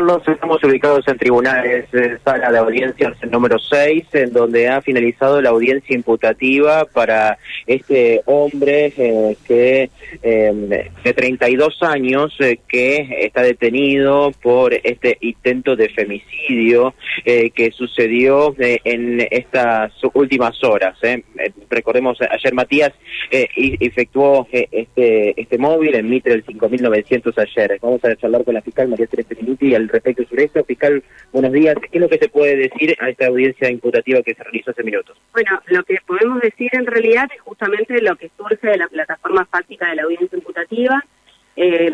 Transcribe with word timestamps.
Estamos 0.00 0.64
ubicados 0.64 1.06
en 1.08 1.18
tribunales, 1.18 1.84
sala 2.24 2.50
de 2.50 2.56
audiencias 2.56 3.12
número 3.30 3.58
6, 3.58 4.06
en 4.14 4.32
donde 4.32 4.66
ha 4.66 4.80
finalizado 4.80 5.42
la 5.42 5.50
audiencia 5.50 5.94
imputativa 5.94 6.86
para 6.86 7.36
este 7.66 8.22
hombre 8.24 8.94
eh, 8.96 9.36
que 9.46 9.90
em, 10.22 10.70
de 10.70 11.12
32 11.14 11.82
años 11.82 12.34
eh, 12.40 12.60
que 12.66 13.08
está 13.20 13.42
detenido 13.42 14.32
por 14.42 14.72
este 14.72 15.18
intento 15.20 15.76
de 15.76 15.90
femicidio 15.90 16.94
eh, 17.26 17.50
que 17.50 17.70
sucedió 17.70 18.54
en 18.58 19.28
estas 19.30 19.92
últimas 20.14 20.64
horas. 20.64 20.96
Recordemos, 21.68 22.18
ayer 22.22 22.54
Matías 22.54 22.92
efectuó 23.30 24.48
este, 24.50 25.38
este 25.38 25.58
móvil 25.58 25.94
en 25.94 26.08
Mitre 26.08 26.32
del 26.32 26.44
5900 26.44 27.36
ayer. 27.38 27.78
Vamos 27.82 28.02
a 28.02 28.16
charlar 28.16 28.44
con 28.44 28.54
la 28.54 28.62
fiscal 28.62 28.88
María 28.88 29.06
Teresa 29.06 29.34
Minuti 29.38 29.74
al 29.74 29.89
respecto 29.90 30.24
sobre 30.24 30.44
esto. 30.44 30.64
Fiscal, 30.64 31.02
buenos 31.32 31.52
días. 31.52 31.76
¿Qué 31.80 31.98
es 31.98 32.00
lo 32.00 32.08
que 32.08 32.18
se 32.18 32.28
puede 32.28 32.56
decir 32.56 32.96
a 32.98 33.08
esta 33.08 33.26
audiencia 33.26 33.70
imputativa 33.70 34.22
que 34.22 34.34
se 34.34 34.42
realizó 34.42 34.70
hace 34.70 34.82
minutos? 34.82 35.16
Bueno, 35.32 35.60
lo 35.66 35.82
que 35.84 35.96
podemos 36.06 36.40
decir 36.40 36.70
en 36.72 36.86
realidad 36.86 37.28
es 37.34 37.40
justamente 37.40 38.00
lo 38.00 38.16
que 38.16 38.30
surge 38.36 38.66
de 38.66 38.78
la 38.78 38.88
plataforma 38.88 39.44
fáctica 39.46 39.88
de 39.90 39.96
la 39.96 40.02
audiencia 40.02 40.36
imputativa. 40.36 41.04
Eh, 41.56 41.92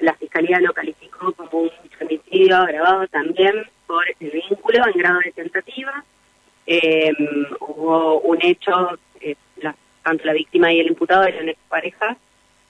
la 0.00 0.14
Fiscalía 0.14 0.60
lo 0.60 0.72
calificó 0.72 1.32
como 1.32 1.62
un 1.62 1.70
femicidio 1.98 2.56
agravado 2.56 3.06
también 3.08 3.54
por 3.86 4.04
el 4.20 4.30
vínculo 4.30 4.86
en 4.86 4.98
grado 4.98 5.20
de 5.24 5.32
tentativa. 5.32 6.04
Eh, 6.66 7.12
hubo 7.60 8.20
un 8.20 8.38
hecho, 8.42 8.98
eh, 9.20 9.34
tanto 10.02 10.24
la 10.24 10.34
víctima 10.34 10.72
y 10.72 10.80
el 10.80 10.88
imputado 10.88 11.24
eran 11.24 11.48
exparejas, 11.48 12.16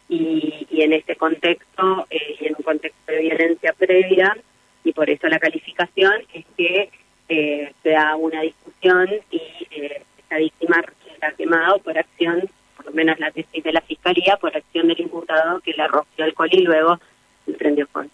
y, 0.08 0.66
y 0.70 0.82
en 0.82 0.94
este 0.94 1.16
contexto 1.16 2.06
y 2.10 2.46
en 2.46 2.54
un 2.56 2.62
contexto 2.62 3.12
de 3.12 3.20
violencia 3.20 3.74
previa, 3.74 4.36
y 4.88 4.92
por 4.92 5.10
eso 5.10 5.28
la 5.28 5.38
calificación 5.38 6.14
es 6.32 6.44
que 6.56 6.90
se 7.28 7.90
da 7.90 8.16
una 8.16 8.40
discusión 8.40 9.08
y 9.30 9.42
esta 9.70 10.38
víctima 10.38 10.80
resulta 10.80 11.30
quemado 11.32 11.78
por 11.78 11.98
acción 11.98 12.48
por 12.76 12.86
lo 12.86 12.92
menos 12.92 13.18
la 13.18 13.30
tesis 13.32 13.62
de 13.62 13.72
la 13.72 13.80
Fiscalía, 13.82 14.38
por 14.40 14.56
acción 14.56 14.88
del 14.88 15.00
imputado 15.00 15.60
que 15.60 15.72
le 15.72 15.86
roció 15.88 16.24
alcohol 16.24 16.48
y 16.52 16.62
luego 16.62 16.98
el 17.46 17.54
prendió 17.56 17.86
fuego. 17.88 18.08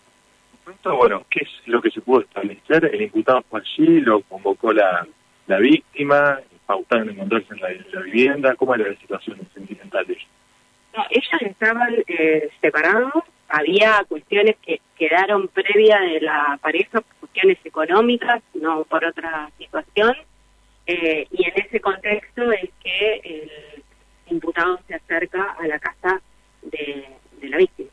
Bueno, 0.83 1.25
¿qué 1.31 1.41
es 1.43 1.51
lo 1.67 1.83
que 1.83 1.91
se 1.91 2.01
pudo 2.01 2.23
establecer? 2.23 2.87
El 2.87 3.03
imputado 3.03 3.43
fue 3.43 3.61
allí, 3.61 4.01
lo 4.01 4.23
convocó 4.23 4.73
la, 4.73 5.07
la 5.47 5.59
víctima, 5.59 6.41
pautaron 6.65 7.11
encontrarse 7.11 7.53
en 7.53 7.61
la, 7.61 7.69
la 7.93 8.01
vivienda. 8.01 8.55
¿Cómo 8.57 8.75
era 8.75 8.89
la 8.89 8.97
situación 8.97 9.39
sentimental 9.53 10.07
de 10.07 10.19
No, 10.97 11.05
ellos 11.11 11.43
estaban 11.43 11.95
eh, 12.09 12.49
separados, 12.61 13.13
había 13.49 14.03
cuestiones 14.09 14.57
que 14.63 14.81
quedaron 15.09 15.49
previa 15.49 16.01
de 16.01 16.21
la 16.21 16.59
pareja, 16.63 17.03
cuestiones 17.21 17.59
económicas, 17.65 18.43
no 18.55 18.85
por 18.85 19.05
otra 19.05 19.51
situación, 19.59 20.15
eh, 20.87 21.27
y 21.31 21.45
en 21.45 21.53
ese 21.57 21.81
contexto 21.81 22.53
es 22.53 22.71
que 22.83 23.21
el 23.25 23.83
imputado 24.31 24.79
se 24.87 24.95
acerca 24.95 25.57
a 25.59 25.67
la 25.67 25.79
casa 25.79 26.21
de, 26.63 27.05
la 27.43 27.57
víctima. 27.59 27.91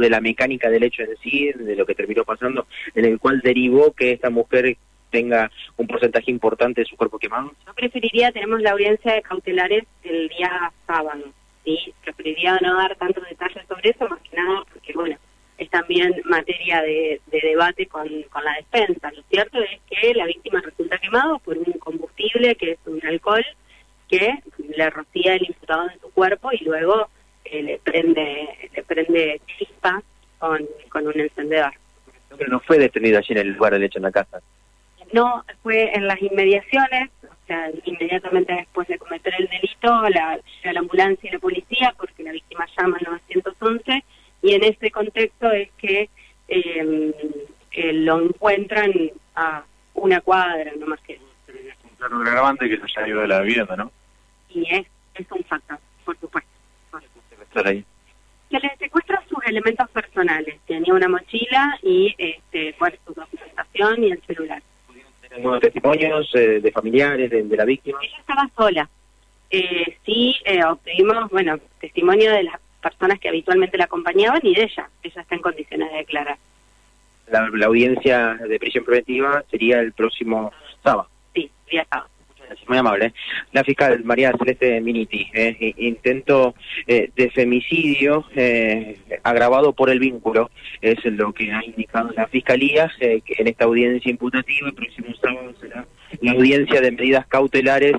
De 0.00 0.10
la 0.10 0.20
mecánica 0.20 0.70
del 0.70 0.84
hecho, 0.84 1.02
es 1.02 1.08
decir, 1.08 1.56
de 1.56 1.74
lo 1.74 1.84
que 1.84 1.96
terminó 1.96 2.24
pasando, 2.24 2.68
en 2.94 3.04
el 3.04 3.18
cual 3.18 3.40
derivó 3.40 3.92
que 3.92 4.12
esta 4.12 4.30
mujer 4.30 4.76
tenga 5.10 5.50
un 5.76 5.88
porcentaje 5.88 6.30
importante 6.30 6.82
de 6.82 6.86
su 6.86 6.96
cuerpo 6.96 7.18
quemado? 7.18 7.52
Yo 7.66 7.74
preferiría, 7.74 8.30
tenemos 8.30 8.60
la 8.62 8.70
audiencia 8.70 9.14
de 9.14 9.22
cautelares 9.22 9.84
el 10.04 10.28
día 10.28 10.72
sábado, 10.86 11.24
¿sí? 11.64 11.92
Preferiría 12.04 12.56
no 12.62 12.76
dar 12.76 12.94
tantos 12.94 13.28
detalles 13.28 13.66
sobre 13.66 13.90
eso, 13.90 14.08
más 14.08 14.20
que 14.20 14.36
nada 14.36 14.62
porque, 14.72 14.92
bueno, 14.92 15.16
es 15.60 15.68
también 15.90 16.22
materia 16.24 16.82
de, 16.82 17.20
debate 17.32 17.86
con, 17.86 18.06
con, 18.30 18.44
la 18.44 18.54
defensa. 18.54 19.10
Lo 19.10 19.22
cierto 19.24 19.58
es 19.58 19.80
que 19.90 20.14
la 20.14 20.24
víctima 20.24 20.60
resulta 20.64 20.98
quemado 20.98 21.40
por 21.40 21.58
un 21.58 21.72
combustible 21.80 22.54
que 22.54 22.72
es 22.72 22.78
un 22.86 23.04
alcohol 23.04 23.44
que 24.08 24.38
le 24.68 24.90
rocía 24.90 25.34
el 25.34 25.46
imputado 25.48 25.90
en 25.90 26.00
su 26.00 26.10
cuerpo 26.12 26.50
y 26.52 26.62
luego 26.64 27.08
eh, 27.44 27.62
le 27.62 27.78
prende 27.78 28.70
le 28.72 28.82
prende 28.84 29.40
chispas 29.58 30.04
con, 30.38 30.64
con 30.90 31.08
un 31.08 31.18
encendedor. 31.18 31.72
Pero 32.38 32.50
no 32.50 32.60
fue 32.60 32.78
detenido 32.78 33.18
allí 33.18 33.32
en 33.32 33.38
el 33.38 33.48
lugar 33.48 33.72
del 33.72 33.82
hecho 33.82 33.98
en 33.98 34.04
la 34.04 34.12
casa. 34.12 34.40
No, 35.12 35.44
fue 35.64 35.92
en 35.92 36.06
las 36.06 36.22
inmediaciones, 36.22 37.10
o 37.24 37.46
sea, 37.48 37.68
inmediatamente 37.84 38.52
después 38.52 38.86
de 38.86 38.96
cometer 38.96 39.34
el 39.36 39.48
delito, 39.48 40.08
la, 40.08 40.38
la 40.62 40.78
ambulancia 40.78 41.28
y 41.28 41.32
la 41.32 41.40
policía 41.40 41.92
porque 41.98 42.22
la 42.22 42.30
víctima 42.30 42.64
llama 42.69 42.69
al 42.69 42.69
911 42.69 42.69
y 44.50 44.54
en 44.54 44.64
ese 44.64 44.90
contexto 44.90 45.52
es 45.52 45.70
que 45.78 46.10
eh, 46.48 47.12
lo 47.92 48.20
encuentran 48.20 48.92
a 49.36 49.62
una 49.94 50.20
cuadra, 50.20 50.72
no 50.76 50.86
más 50.86 51.00
que. 51.02 51.14
Es 51.14 51.20
un 51.84 51.96
claro 51.96 52.16
agravante 52.16 52.68
que 52.68 52.76
se 52.78 53.00
haya 53.00 53.08
ido 53.08 53.20
de 53.20 53.28
la 53.28 53.42
vivienda, 53.42 53.76
¿no? 53.76 53.92
y 54.48 54.62
es, 54.74 54.86
es 55.14 55.30
un 55.30 55.44
factor, 55.44 55.78
por 56.04 56.18
supuesto. 56.18 56.50
Se 58.50 58.58
le 58.58 58.76
secuestran 58.78 59.20
sus 59.28 59.38
elementos 59.46 59.88
personales. 59.90 60.58
Tenía 60.66 60.92
una 60.92 61.08
mochila 61.08 61.78
y 61.82 62.12
este, 62.18 62.74
bueno, 62.80 62.96
su 63.06 63.14
documentación 63.14 64.02
y 64.02 64.10
el 64.10 64.22
celular. 64.22 64.60
¿Algunos 65.32 65.60
testimonios 65.60 66.28
eh, 66.34 66.60
de 66.60 66.72
familiares 66.72 67.30
de, 67.30 67.56
la 67.56 67.64
víctima? 67.64 68.00
Ella 68.02 68.18
estaba 68.18 68.50
sola. 68.56 68.90
Eh, 69.48 69.96
sí, 70.04 70.34
eh, 70.44 70.64
obtuvimos, 70.64 71.30
bueno, 71.30 71.60
testimonio 71.80 72.32
de 72.32 72.42
las 72.42 72.60
personas 72.80 73.18
que 73.18 73.28
habitualmente 73.28 73.78
la 73.78 73.84
acompañaban 73.84 74.40
y 74.42 74.54
de 74.54 74.64
ella. 74.64 74.88
Ella 75.02 75.20
está 75.20 75.34
en 75.34 75.42
condiciones 75.42 75.90
de 75.90 75.98
declarar. 75.98 76.38
La, 77.28 77.48
la 77.52 77.66
audiencia 77.66 78.34
de 78.34 78.58
prisión 78.58 78.84
preventiva 78.84 79.44
sería 79.50 79.80
el 79.80 79.92
próximo 79.92 80.52
sábado. 80.82 81.08
Sí, 81.34 81.50
día 81.70 81.86
sábado 81.88 82.10
muy 82.68 82.78
amable. 82.78 83.12
La 83.52 83.64
fiscal 83.64 84.02
María 84.04 84.32
Celeste 84.38 84.80
Miniti, 84.80 85.28
eh, 85.32 85.74
intento 85.78 86.54
eh, 86.86 87.10
de 87.14 87.30
femicidio 87.30 88.24
eh, 88.34 88.98
agravado 89.22 89.72
por 89.72 89.90
el 89.90 89.98
vínculo, 89.98 90.50
es 90.80 91.04
lo 91.04 91.32
que 91.32 91.52
ha 91.52 91.64
indicado 91.64 92.10
la 92.16 92.26
fiscalía, 92.26 92.90
que 92.98 93.22
en 93.38 93.48
esta 93.48 93.64
audiencia 93.64 94.10
imputativa, 94.10 94.68
el 94.68 94.74
próximo 94.74 95.14
sábado 95.20 95.52
será 95.60 95.86
la 96.20 96.32
audiencia 96.32 96.80
de 96.80 96.90
medidas 96.90 97.26
cautelares 97.26 97.94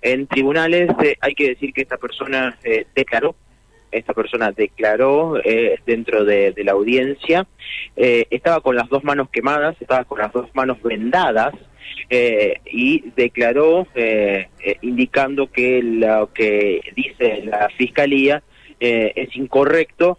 en 0.00 0.26
tribunales. 0.26 0.90
hay 1.20 1.34
que 1.34 1.50
decir 1.50 1.72
que 1.72 1.82
esta 1.82 1.96
persona 1.96 2.58
declaró 2.94 3.34
esta 3.92 4.14
persona 4.14 4.50
declaró 4.50 5.34
dentro 5.86 6.24
de, 6.24 6.54
la 6.64 6.72
audiencia, 6.72 7.46
estaba 7.94 8.60
con 8.60 8.74
las 8.74 8.88
dos 8.88 9.04
manos 9.04 9.28
quemadas, 9.30 9.76
estaba 9.80 10.04
con 10.04 10.18
las 10.18 10.32
dos 10.32 10.48
manos 10.54 10.82
vendadas, 10.82 11.54
eh, 12.08 12.60
y 12.66 13.04
declaró 13.16 13.86
eh, 13.94 14.48
eh, 14.60 14.76
indicando 14.82 15.50
que 15.50 15.82
lo 15.82 16.32
que 16.32 16.80
dice 16.94 17.42
la 17.44 17.68
fiscalía 17.70 18.42
es 18.84 19.36
incorrecto, 19.36 20.18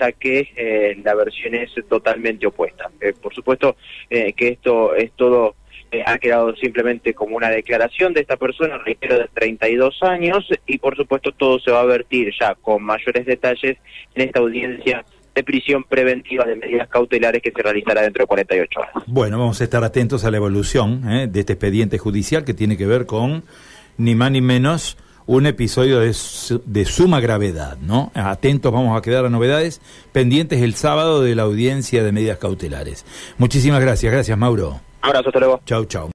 ya 0.00 0.12
que 0.12 0.96
la 1.04 1.14
versión 1.14 1.54
es 1.54 1.74
totalmente 1.90 2.46
opuesta. 2.46 2.90
por 3.20 3.34
supuesto 3.34 3.76
que 4.08 4.48
esto 4.48 4.94
es 4.94 5.12
todo 5.12 5.56
ha 6.04 6.18
quedado 6.18 6.54
simplemente 6.56 7.14
como 7.14 7.36
una 7.36 7.50
declaración 7.50 8.12
de 8.12 8.20
esta 8.20 8.36
persona, 8.36 8.78
reitero, 8.78 9.18
de 9.18 9.28
32 9.32 10.02
años, 10.02 10.48
y 10.66 10.78
por 10.78 10.96
supuesto 10.96 11.32
todo 11.32 11.58
se 11.60 11.70
va 11.70 11.80
a 11.80 11.86
vertir 11.86 12.32
ya 12.38 12.54
con 12.54 12.82
mayores 12.82 13.26
detalles 13.26 13.78
en 14.14 14.26
esta 14.26 14.40
audiencia 14.40 15.04
de 15.34 15.44
prisión 15.44 15.84
preventiva 15.84 16.44
de 16.44 16.56
medidas 16.56 16.88
cautelares 16.88 17.40
que 17.40 17.52
se 17.52 17.62
realizará 17.62 18.02
dentro 18.02 18.24
de 18.24 18.26
48 18.26 18.80
horas. 18.80 18.92
Bueno, 19.06 19.38
vamos 19.38 19.60
a 19.60 19.64
estar 19.64 19.84
atentos 19.84 20.24
a 20.24 20.30
la 20.30 20.36
evolución 20.36 21.08
¿eh? 21.08 21.28
de 21.28 21.40
este 21.40 21.52
expediente 21.52 21.96
judicial 21.96 22.44
que 22.44 22.54
tiene 22.54 22.76
que 22.76 22.86
ver 22.86 23.06
con 23.06 23.44
ni 23.96 24.14
más 24.14 24.32
ni 24.32 24.40
menos 24.40 24.98
un 25.26 25.46
episodio 25.46 26.00
de, 26.00 26.14
de, 26.64 26.84
suma 26.86 27.20
gravedad, 27.20 27.76
¿no? 27.82 28.10
Atentos 28.14 28.72
vamos 28.72 28.98
a 28.98 29.02
quedar 29.02 29.26
a 29.26 29.28
novedades 29.28 29.82
pendientes 30.10 30.62
el 30.62 30.74
sábado 30.74 31.22
de 31.22 31.34
la 31.34 31.42
audiencia 31.42 32.02
de 32.02 32.12
medidas 32.12 32.38
cautelares. 32.38 33.04
Muchísimas 33.36 33.82
gracias, 33.82 34.10
gracias 34.10 34.38
Mauro. 34.38 34.87
Abrazo, 35.00 35.28
hasta 35.28 35.38
luego. 35.38 35.60
Chau, 35.64 35.84
chau. 35.84 36.06